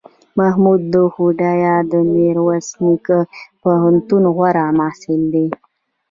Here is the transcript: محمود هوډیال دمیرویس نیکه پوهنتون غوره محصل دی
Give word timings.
محمود 0.39 0.81
هوډیال 1.15 1.83
دمیرویس 1.93 2.67
نیکه 2.83 3.19
پوهنتون 3.61 4.23
غوره 4.35 4.65
محصل 4.79 5.21
دی 5.33 5.47